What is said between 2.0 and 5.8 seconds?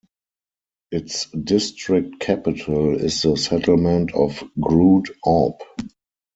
capital is the settlement of Groot Aub.